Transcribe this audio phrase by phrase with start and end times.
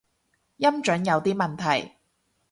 [0.57, 1.97] 音準有啲問題